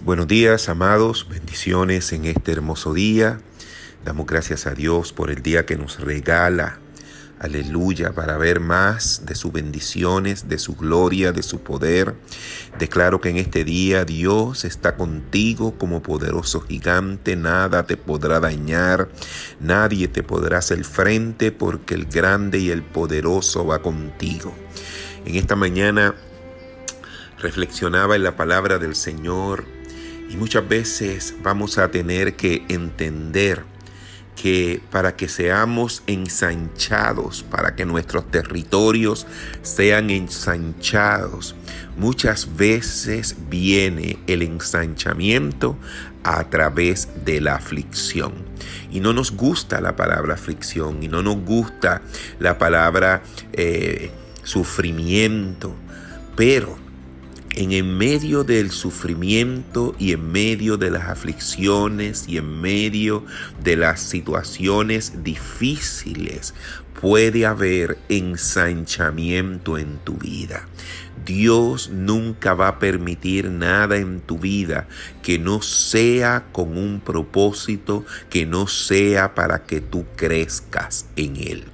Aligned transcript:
Buenos 0.00 0.28
días, 0.28 0.68
amados, 0.68 1.26
bendiciones 1.28 2.12
en 2.12 2.24
este 2.24 2.52
hermoso 2.52 2.94
día. 2.94 3.40
Damos 4.04 4.26
gracias 4.26 4.68
a 4.68 4.70
Dios 4.72 5.12
por 5.12 5.28
el 5.28 5.42
día 5.42 5.66
que 5.66 5.76
nos 5.76 5.98
regala. 5.98 6.78
Aleluya, 7.40 8.12
para 8.12 8.36
ver 8.36 8.60
más 8.60 9.26
de 9.26 9.34
sus 9.34 9.50
bendiciones, 9.50 10.48
de 10.48 10.58
su 10.58 10.76
gloria, 10.76 11.32
de 11.32 11.42
su 11.42 11.62
poder. 11.62 12.14
Declaro 12.78 13.20
que 13.20 13.30
en 13.30 13.38
este 13.38 13.64
día 13.64 14.04
Dios 14.04 14.64
está 14.64 14.94
contigo 14.94 15.76
como 15.76 16.00
poderoso 16.00 16.60
gigante. 16.60 17.34
Nada 17.34 17.84
te 17.84 17.96
podrá 17.96 18.38
dañar, 18.38 19.08
nadie 19.58 20.06
te 20.06 20.22
podrá 20.22 20.58
hacer 20.58 20.84
frente 20.84 21.50
porque 21.50 21.94
el 21.94 22.06
grande 22.06 22.58
y 22.58 22.70
el 22.70 22.84
poderoso 22.84 23.66
va 23.66 23.82
contigo. 23.82 24.54
En 25.26 25.34
esta 25.34 25.56
mañana 25.56 26.14
reflexionaba 27.40 28.14
en 28.14 28.22
la 28.22 28.36
palabra 28.36 28.78
del 28.78 28.94
Señor 28.94 29.77
y 30.28 30.36
muchas 30.36 30.68
veces 30.68 31.34
vamos 31.42 31.78
a 31.78 31.90
tener 31.90 32.36
que 32.36 32.64
entender 32.68 33.64
que 34.40 34.80
para 34.92 35.16
que 35.16 35.28
seamos 35.28 36.02
ensanchados, 36.06 37.42
para 37.42 37.74
que 37.74 37.84
nuestros 37.84 38.30
territorios 38.30 39.26
sean 39.62 40.10
ensanchados, 40.10 41.56
muchas 41.96 42.56
veces 42.56 43.36
viene 43.48 44.18
el 44.28 44.42
ensanchamiento 44.42 45.76
a 46.22 46.44
través 46.44 47.08
de 47.24 47.40
la 47.40 47.56
aflicción. 47.56 48.32
Y 48.92 49.00
no 49.00 49.12
nos 49.12 49.32
gusta 49.32 49.80
la 49.80 49.96
palabra 49.96 50.34
aflicción 50.34 51.02
y 51.02 51.08
no 51.08 51.22
nos 51.22 51.38
gusta 51.44 52.02
la 52.38 52.58
palabra 52.58 53.22
eh, 53.52 54.12
sufrimiento, 54.44 55.74
pero 56.36 56.87
en, 57.58 57.72
en 57.72 57.98
medio 57.98 58.44
del 58.44 58.70
sufrimiento 58.70 59.96
y 59.98 60.12
en 60.12 60.30
medio 60.30 60.76
de 60.76 60.92
las 60.92 61.08
aflicciones 61.08 62.28
y 62.28 62.36
en 62.36 62.60
medio 62.60 63.24
de 63.64 63.74
las 63.74 64.00
situaciones 64.00 65.24
difíciles, 65.24 66.54
puede 67.00 67.46
haber 67.46 67.98
ensanchamiento 68.08 69.76
en 69.76 69.98
tu 69.98 70.14
vida. 70.14 70.68
Dios 71.26 71.90
nunca 71.90 72.54
va 72.54 72.68
a 72.68 72.78
permitir 72.78 73.50
nada 73.50 73.96
en 73.96 74.20
tu 74.20 74.38
vida 74.38 74.86
que 75.20 75.40
no 75.40 75.60
sea 75.60 76.46
con 76.52 76.78
un 76.78 77.00
propósito, 77.00 78.06
que 78.30 78.46
no 78.46 78.68
sea 78.68 79.34
para 79.34 79.64
que 79.64 79.80
tú 79.80 80.06
crezcas 80.14 81.06
en 81.16 81.36
Él. 81.36 81.64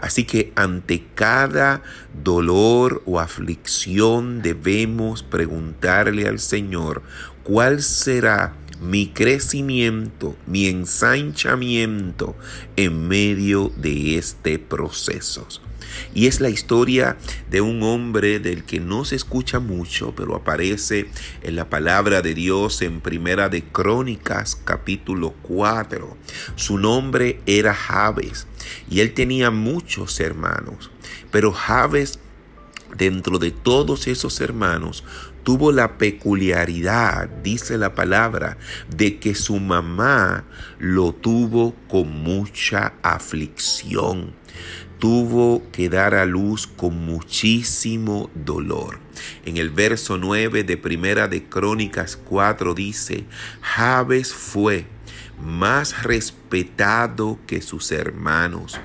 Así 0.00 0.24
que 0.24 0.52
ante 0.56 1.04
cada 1.14 1.82
dolor 2.22 3.02
o 3.06 3.20
aflicción 3.20 4.42
debemos 4.42 5.22
preguntarle 5.22 6.28
al 6.28 6.38
Señor 6.38 7.02
cuál 7.42 7.82
será 7.82 8.54
mi 8.80 9.08
crecimiento, 9.08 10.36
mi 10.46 10.66
ensanchamiento 10.66 12.34
en 12.76 13.08
medio 13.08 13.70
de 13.76 14.16
este 14.16 14.58
proceso. 14.58 15.46
Y 16.14 16.26
es 16.26 16.40
la 16.40 16.48
historia 16.48 17.16
de 17.50 17.60
un 17.60 17.82
hombre 17.82 18.40
del 18.40 18.64
que 18.64 18.80
no 18.80 19.04
se 19.04 19.16
escucha 19.16 19.60
mucho, 19.60 20.14
pero 20.14 20.34
aparece 20.34 21.08
en 21.42 21.56
la 21.56 21.68
palabra 21.68 22.22
de 22.22 22.34
Dios 22.34 22.82
en 22.82 23.00
Primera 23.00 23.48
de 23.48 23.62
Crónicas 23.62 24.56
capítulo 24.56 25.34
4. 25.42 26.16
Su 26.56 26.78
nombre 26.78 27.40
era 27.46 27.74
Jabes 27.74 28.46
y 28.88 29.00
él 29.00 29.14
tenía 29.14 29.50
muchos 29.50 30.20
hermanos, 30.20 30.90
pero 31.30 31.52
Jabes 31.52 32.18
dentro 32.96 33.38
de 33.38 33.50
todos 33.50 34.06
esos 34.06 34.40
hermanos 34.40 35.04
tuvo 35.42 35.72
la 35.72 35.96
peculiaridad, 35.96 37.28
dice 37.42 37.78
la 37.78 37.94
palabra, 37.94 38.58
de 38.94 39.18
que 39.18 39.34
su 39.34 39.58
mamá 39.58 40.44
lo 40.78 41.12
tuvo 41.12 41.74
con 41.88 42.22
mucha 42.22 42.94
aflicción 43.02 44.34
tuvo 45.00 45.62
que 45.72 45.88
dar 45.88 46.14
a 46.14 46.26
luz 46.26 46.66
con 46.68 47.04
muchísimo 47.06 48.30
dolor. 48.34 49.00
En 49.46 49.56
el 49.56 49.70
verso 49.70 50.18
9 50.18 50.62
de 50.62 50.76
Primera 50.76 51.26
de 51.26 51.44
Crónicas 51.44 52.16
4 52.16 52.74
dice, 52.74 53.24
Jabes 53.62 54.32
fue 54.32 54.86
más 55.42 56.02
respetado 56.02 57.38
que 57.46 57.62
sus 57.62 57.90
hermanos. 57.92 58.78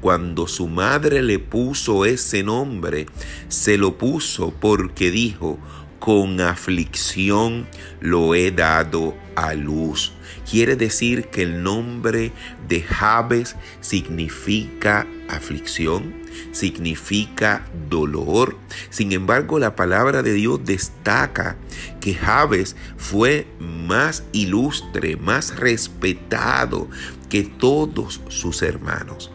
Cuando 0.00 0.46
su 0.46 0.68
madre 0.68 1.22
le 1.22 1.40
puso 1.40 2.04
ese 2.04 2.44
nombre, 2.44 3.06
se 3.48 3.76
lo 3.76 3.98
puso 3.98 4.52
porque 4.52 5.10
dijo, 5.10 5.58
con 5.98 6.40
aflicción 6.40 7.66
lo 8.00 8.34
he 8.34 8.50
dado 8.50 9.16
a 9.34 9.54
luz. 9.54 10.12
Quiere 10.48 10.76
decir 10.76 11.28
que 11.28 11.42
el 11.42 11.62
nombre 11.62 12.32
de 12.68 12.82
Jabes 12.82 13.56
significa 13.80 15.06
aflicción, 15.28 16.14
significa 16.52 17.66
dolor. 17.88 18.56
Sin 18.90 19.12
embargo, 19.12 19.58
la 19.58 19.76
palabra 19.76 20.22
de 20.22 20.32
Dios 20.32 20.60
destaca 20.64 21.56
que 22.00 22.14
Jabes 22.14 22.76
fue 22.96 23.46
más 23.58 24.24
ilustre, 24.32 25.16
más 25.16 25.56
respetado 25.56 26.88
que 27.28 27.42
todos 27.42 28.20
sus 28.28 28.62
hermanos. 28.62 29.30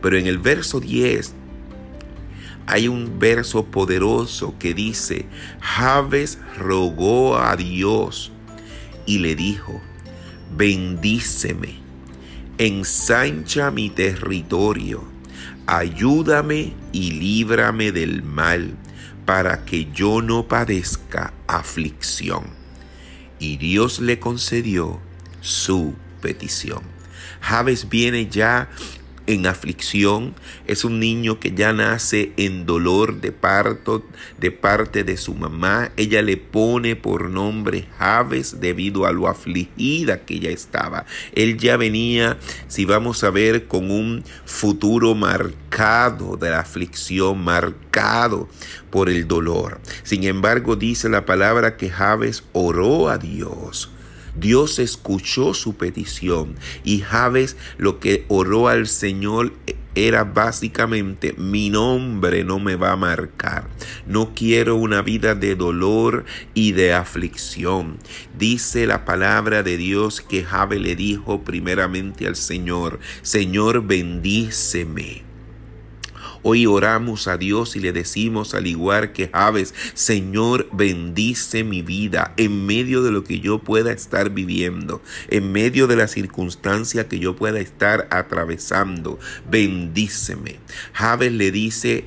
Pero 0.00 0.16
en 0.18 0.26
el 0.26 0.38
verso 0.38 0.80
10 0.80 1.34
hay 2.66 2.88
un 2.88 3.18
verso 3.18 3.64
poderoso 3.66 4.54
que 4.58 4.74
dice, 4.74 5.26
Jabes 5.60 6.38
rogó 6.56 7.36
a 7.36 7.56
Dios 7.56 8.32
y 9.06 9.18
le 9.18 9.34
dijo, 9.34 9.80
bendíceme, 10.56 11.74
ensancha 12.58 13.70
mi 13.70 13.90
territorio, 13.90 15.04
ayúdame 15.66 16.74
y 16.92 17.12
líbrame 17.12 17.92
del 17.92 18.22
mal, 18.22 18.76
para 19.24 19.64
que 19.64 19.90
yo 19.92 20.20
no 20.20 20.48
padezca 20.48 21.32
aflicción. 21.46 22.44
Y 23.38 23.56
Dios 23.56 24.00
le 24.00 24.18
concedió 24.18 25.00
su 25.40 25.94
petición. 26.20 26.82
Javes 27.40 27.88
viene 27.88 28.28
ya 28.28 28.68
en 29.32 29.46
aflicción, 29.46 30.34
es 30.66 30.84
un 30.84 31.00
niño 31.00 31.40
que 31.40 31.52
ya 31.52 31.72
nace 31.72 32.32
en 32.36 32.66
dolor 32.66 33.20
de 33.20 33.32
parto 33.32 34.04
de 34.38 34.50
parte 34.50 35.04
de 35.04 35.16
su 35.16 35.34
mamá. 35.34 35.90
Ella 35.96 36.22
le 36.22 36.36
pone 36.36 36.96
por 36.96 37.30
nombre 37.30 37.86
Javes 37.98 38.60
debido 38.60 39.06
a 39.06 39.12
lo 39.12 39.28
afligida 39.28 40.24
que 40.24 40.34
ella 40.34 40.50
estaba. 40.50 41.06
Él 41.34 41.58
ya 41.58 41.76
venía, 41.76 42.38
si 42.68 42.84
vamos 42.84 43.24
a 43.24 43.30
ver, 43.30 43.66
con 43.66 43.90
un 43.90 44.24
futuro 44.44 45.14
marcado 45.14 46.36
de 46.36 46.50
la 46.50 46.60
aflicción, 46.60 47.42
marcado 47.42 48.48
por 48.90 49.08
el 49.08 49.26
dolor. 49.26 49.80
Sin 50.02 50.24
embargo, 50.24 50.76
dice 50.76 51.08
la 51.08 51.24
palabra 51.24 51.76
que 51.76 51.90
Javes 51.90 52.44
oró 52.52 53.08
a 53.08 53.18
Dios 53.18 53.90
Dios 54.34 54.78
escuchó 54.78 55.54
su 55.54 55.74
petición 55.74 56.56
y 56.84 57.00
Javes 57.00 57.56
lo 57.78 58.00
que 58.00 58.24
oró 58.28 58.68
al 58.68 58.86
Señor 58.86 59.52
era 59.94 60.24
básicamente 60.24 61.34
mi 61.36 61.68
nombre 61.68 62.44
no 62.44 62.58
me 62.58 62.76
va 62.76 62.92
a 62.92 62.96
marcar. 62.96 63.68
No 64.06 64.32
quiero 64.34 64.76
una 64.76 65.02
vida 65.02 65.34
de 65.34 65.54
dolor 65.54 66.24
y 66.54 66.72
de 66.72 66.94
aflicción. 66.94 67.98
Dice 68.38 68.86
la 68.86 69.04
palabra 69.04 69.62
de 69.62 69.76
Dios 69.76 70.20
que 70.20 70.44
Javes 70.44 70.80
le 70.80 70.96
dijo 70.96 71.42
primeramente 71.42 72.26
al 72.26 72.36
Señor, 72.36 73.00
Señor 73.22 73.86
bendíceme. 73.86 75.31
Hoy 76.44 76.66
oramos 76.66 77.28
a 77.28 77.36
Dios 77.36 77.76
y 77.76 77.80
le 77.80 77.92
decimos 77.92 78.54
al 78.54 78.66
igual 78.66 79.12
que 79.12 79.28
Javes, 79.28 79.74
Señor, 79.94 80.68
bendice 80.72 81.62
mi 81.62 81.82
vida 81.82 82.34
en 82.36 82.66
medio 82.66 83.02
de 83.02 83.12
lo 83.12 83.22
que 83.22 83.38
yo 83.38 83.60
pueda 83.60 83.92
estar 83.92 84.30
viviendo, 84.30 85.02
en 85.28 85.52
medio 85.52 85.86
de 85.86 85.94
la 85.94 86.08
circunstancia 86.08 87.06
que 87.06 87.20
yo 87.20 87.36
pueda 87.36 87.60
estar 87.60 88.08
atravesando. 88.10 89.20
Bendíceme. 89.48 90.58
Javes 90.92 91.32
le 91.32 91.52
dice 91.52 92.06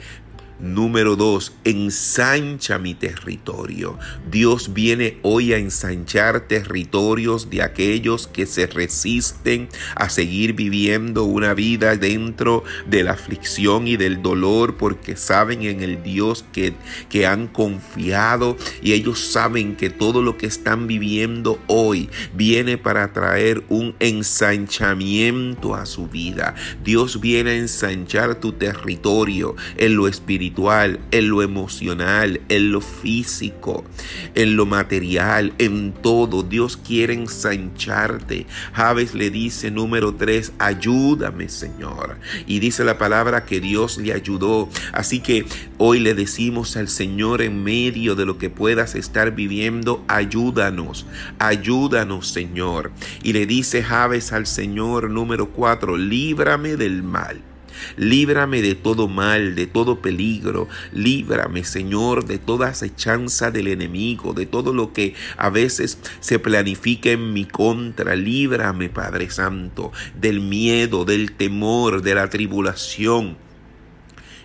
Número 0.57 1.17
dos, 1.17 1.51
ensancha 1.65 2.79
mi 2.79 2.93
territorio. 2.93 3.99
Dios 4.31 4.73
viene 4.73 5.17
hoy 5.21 5.51
a 5.51 5.57
ensanchar 5.57 6.47
territorios 6.47 7.49
de 7.49 7.61
aquellos 7.61 8.27
que 8.27 8.45
se 8.45 8.65
resisten 8.65 9.67
a 9.97 10.07
seguir 10.07 10.53
viviendo 10.53 11.25
una 11.25 11.53
vida 11.53 11.97
dentro 11.97 12.63
de 12.87 13.03
la 13.03 13.11
aflicción 13.11 13.85
y 13.85 13.97
del 13.97 14.21
dolor 14.21 14.77
porque 14.77 15.17
saben 15.17 15.63
en 15.63 15.83
el 15.83 16.01
Dios 16.03 16.45
que, 16.53 16.73
que 17.09 17.27
han 17.27 17.47
confiado 17.47 18.55
y 18.81 18.93
ellos 18.93 19.19
saben 19.19 19.75
que 19.75 19.89
todo 19.89 20.21
lo 20.21 20.37
que 20.37 20.45
están 20.45 20.87
viviendo 20.87 21.59
hoy 21.67 22.09
viene 22.33 22.77
para 22.77 23.11
traer 23.11 23.61
un 23.67 23.93
ensanchamiento 23.99 25.75
a 25.75 25.85
su 25.85 26.07
vida. 26.07 26.55
Dios 26.81 27.19
viene 27.19 27.51
a 27.51 27.57
ensanchar 27.57 28.35
tu 28.35 28.53
territorio 28.53 29.57
en 29.75 29.97
lo 29.97 30.07
espiritual 30.07 30.44
espiritual, 30.45 30.99
en 31.11 31.29
lo 31.29 31.41
emocional, 31.41 32.39
en 32.49 32.71
lo 32.71 32.81
físico, 32.81 33.83
en 34.35 34.55
lo 34.55 34.65
material, 34.65 35.53
en 35.57 35.91
todo. 35.91 36.43
Dios 36.43 36.77
quiere 36.77 37.13
ensancharte. 37.13 38.45
Javes 38.73 39.15
le 39.15 39.31
dice 39.31 39.71
número 39.71 40.13
tres, 40.13 40.53
ayúdame 40.59 41.49
Señor. 41.49 42.17
Y 42.45 42.59
dice 42.59 42.83
la 42.83 42.97
palabra 42.97 43.45
que 43.45 43.59
Dios 43.59 43.97
le 43.97 44.13
ayudó. 44.13 44.69
Así 44.93 45.19
que 45.19 45.45
hoy 45.77 45.99
le 45.99 46.13
decimos 46.13 46.77
al 46.77 46.89
Señor 46.89 47.41
en 47.41 47.63
medio 47.63 48.15
de 48.15 48.25
lo 48.25 48.37
que 48.37 48.49
puedas 48.49 48.93
estar 48.95 49.33
viviendo, 49.33 50.03
ayúdanos, 50.07 51.07
ayúdanos 51.39 52.27
Señor. 52.27 52.91
Y 53.23 53.33
le 53.33 53.47
dice 53.47 53.81
Javes 53.83 54.31
al 54.31 54.45
Señor 54.45 55.09
número 55.09 55.49
cuatro, 55.49 55.97
líbrame 55.97 56.75
del 56.75 57.01
mal. 57.01 57.54
Líbrame 57.97 58.61
de 58.61 58.75
todo 58.75 59.07
mal, 59.07 59.55
de 59.55 59.67
todo 59.67 60.01
peligro. 60.01 60.67
Líbrame, 60.93 61.63
Señor, 61.63 62.25
de 62.25 62.37
toda 62.37 62.69
acechanza 62.69 63.51
del 63.51 63.67
enemigo, 63.67 64.33
de 64.33 64.45
todo 64.45 64.73
lo 64.73 64.93
que 64.93 65.13
a 65.37 65.49
veces 65.49 65.97
se 66.19 66.39
planifica 66.39 67.11
en 67.11 67.33
mi 67.33 67.45
contra. 67.45 68.15
Líbrame, 68.15 68.89
Padre 68.89 69.29
Santo, 69.29 69.91
del 70.19 70.41
miedo, 70.41 71.05
del 71.05 71.31
temor, 71.33 72.01
de 72.01 72.15
la 72.15 72.29
tribulación. 72.29 73.37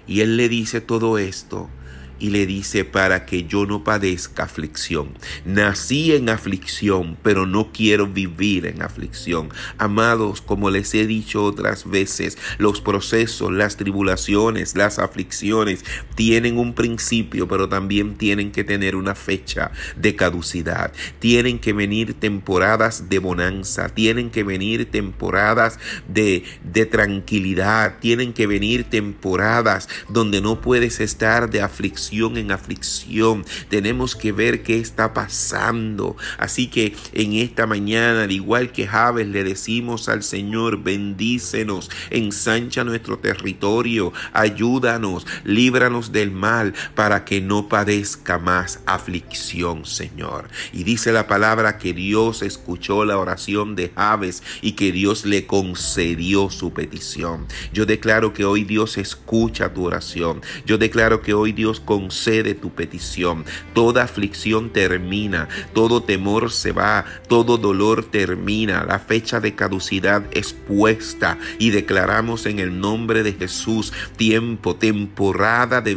Y 0.06 0.20
Él 0.20 0.36
le 0.36 0.48
dice 0.48 0.80
todo 0.80 1.18
esto 1.18 1.70
y 2.20 2.30
le 2.30 2.46
dice 2.46 2.84
para 2.84 3.24
que 3.24 3.44
yo 3.44 3.66
no 3.66 3.82
padezca 3.82 4.44
aflicción. 4.44 5.08
Nací 5.44 6.12
en 6.12 6.28
aflicción, 6.28 7.16
pero 7.22 7.46
no 7.46 7.72
quiero 7.72 8.06
vivir 8.06 8.66
en 8.66 8.82
aflicción. 8.82 9.48
Amados, 9.78 10.42
como 10.42 10.70
les 10.70 10.94
he 10.94 11.06
dicho 11.06 11.42
otras 11.42 11.88
veces, 11.88 12.38
los 12.58 12.80
procesos, 12.80 13.50
las 13.50 13.76
tribulaciones, 13.76 14.76
las 14.76 14.98
aflicciones 14.98 15.84
tienen 16.14 16.58
un 16.58 16.74
principio, 16.74 17.48
pero 17.48 17.68
también 17.68 18.16
tienen 18.16 18.52
que 18.52 18.64
tener 18.64 18.94
una 18.94 19.14
fecha 19.14 19.72
de 19.96 20.14
caducidad. 20.14 20.92
Tienen 21.18 21.58
que 21.58 21.72
venir 21.72 22.14
temporadas 22.14 23.08
de 23.08 23.18
bonanza, 23.18 23.88
tienen 23.88 24.30
que 24.30 24.44
venir 24.44 24.90
temporadas 24.90 25.78
de, 26.06 26.44
de 26.62 26.84
tranquilidad, 26.84 27.98
tienen 28.00 28.34
que 28.34 28.46
venir 28.46 28.84
temporadas 28.84 29.88
donde 30.10 30.42
no 30.42 30.60
puedes 30.60 31.00
estar 31.00 31.48
de 31.48 31.62
aflicción 31.62 32.09
en 32.10 32.50
aflicción. 32.50 33.44
Tenemos 33.68 34.16
que 34.16 34.32
ver 34.32 34.62
qué 34.62 34.78
está 34.78 35.14
pasando. 35.14 36.16
Así 36.38 36.66
que 36.66 36.96
en 37.12 37.34
esta 37.34 37.66
mañana, 37.66 38.24
al 38.24 38.32
igual 38.32 38.72
que 38.72 38.86
Javes, 38.86 39.28
le 39.28 39.44
decimos 39.44 40.08
al 40.08 40.24
Señor, 40.24 40.82
bendícenos, 40.82 41.88
ensancha 42.10 42.82
nuestro 42.82 43.18
territorio, 43.18 44.12
ayúdanos, 44.32 45.24
líbranos 45.44 46.10
del 46.10 46.32
mal 46.32 46.74
para 46.96 47.24
que 47.24 47.40
no 47.40 47.68
padezca 47.68 48.38
más 48.38 48.80
aflicción, 48.86 49.86
Señor. 49.86 50.48
Y 50.72 50.82
dice 50.82 51.12
la 51.12 51.28
palabra 51.28 51.78
que 51.78 51.92
Dios 51.92 52.42
escuchó 52.42 53.04
la 53.04 53.18
oración 53.18 53.76
de 53.76 53.92
Javes 53.94 54.42
y 54.62 54.72
que 54.72 54.90
Dios 54.90 55.24
le 55.24 55.46
concedió 55.46 56.50
su 56.50 56.72
petición. 56.72 57.46
Yo 57.72 57.86
declaro 57.86 58.32
que 58.32 58.44
hoy 58.44 58.64
Dios 58.64 58.98
escucha 58.98 59.72
tu 59.72 59.86
oración. 59.86 60.42
Yo 60.66 60.76
declaro 60.76 61.22
que 61.22 61.34
hoy 61.34 61.52
Dios 61.52 61.78
concede 61.78 61.99
concede 62.00 62.54
tu 62.54 62.70
petición. 62.70 63.44
Toda 63.74 64.04
aflicción 64.04 64.70
termina, 64.70 65.48
todo 65.74 66.02
temor 66.02 66.50
se 66.50 66.72
va, 66.72 67.04
todo 67.28 67.58
dolor 67.58 68.04
termina, 68.04 68.84
la 68.84 68.98
fecha 68.98 69.38
de 69.38 69.54
caducidad 69.54 70.24
es 70.32 70.54
puesta 70.54 71.36
y 71.58 71.70
declaramos 71.70 72.46
en 72.46 72.58
el 72.58 72.80
nombre 72.80 73.22
de 73.22 73.34
Jesús 73.34 73.92
tiempo, 74.16 74.76
temporada 74.76 75.82
de 75.82 75.94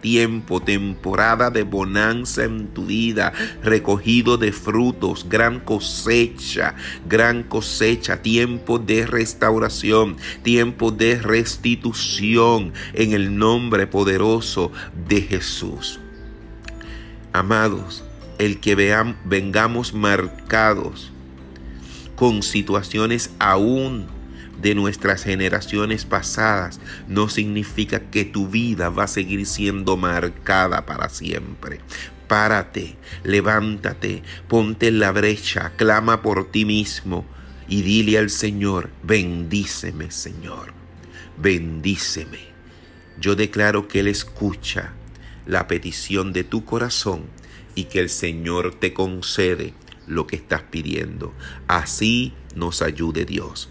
tiempo, 0.00 0.60
temporada 0.60 1.50
de 1.50 1.62
bonanza 1.62 2.44
en 2.44 2.68
tu 2.68 2.84
vida, 2.84 3.32
recogido 3.62 4.36
de 4.36 4.52
frutos, 4.52 5.26
gran 5.28 5.60
cosecha, 5.60 6.74
gran 7.08 7.42
cosecha, 7.44 8.20
tiempo 8.20 8.78
de 8.78 9.06
restauración, 9.06 10.18
tiempo 10.42 10.90
de 10.90 11.18
restitución 11.18 12.74
en 12.92 13.12
el 13.12 13.38
nombre 13.38 13.86
poderoso 13.86 14.70
de 15.08 15.22
Jesús. 15.22 15.98
Amados, 17.32 18.04
el 18.38 18.60
que 18.60 18.74
vean, 18.74 19.16
vengamos 19.24 19.94
marcados 19.94 21.10
con 22.16 22.42
situaciones 22.42 23.30
aún 23.38 24.17
de 24.60 24.74
nuestras 24.74 25.22
generaciones 25.22 26.04
pasadas 26.04 26.80
no 27.06 27.28
significa 27.28 28.00
que 28.10 28.24
tu 28.24 28.48
vida 28.48 28.90
va 28.90 29.04
a 29.04 29.08
seguir 29.08 29.46
siendo 29.46 29.96
marcada 29.96 30.84
para 30.84 31.08
siempre. 31.08 31.80
Párate, 32.26 32.96
levántate, 33.24 34.22
ponte 34.48 34.88
en 34.88 34.98
la 34.98 35.12
brecha, 35.12 35.72
clama 35.76 36.20
por 36.20 36.50
ti 36.50 36.64
mismo 36.64 37.24
y 37.68 37.82
dile 37.82 38.18
al 38.18 38.30
Señor, 38.30 38.90
bendíceme 39.02 40.10
Señor, 40.10 40.74
bendíceme. 41.38 42.48
Yo 43.18 43.34
declaro 43.34 43.88
que 43.88 44.00
Él 44.00 44.08
escucha 44.08 44.92
la 45.46 45.66
petición 45.66 46.32
de 46.32 46.44
tu 46.44 46.64
corazón 46.64 47.22
y 47.74 47.84
que 47.84 48.00
el 48.00 48.10
Señor 48.10 48.74
te 48.74 48.92
concede 48.92 49.72
lo 50.06 50.26
que 50.26 50.36
estás 50.36 50.62
pidiendo. 50.62 51.32
Así 51.66 52.34
nos 52.54 52.82
ayude 52.82 53.24
Dios 53.24 53.70